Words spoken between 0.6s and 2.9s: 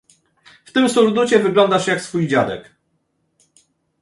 W tym surducie wyglądasz jak swój dziadek.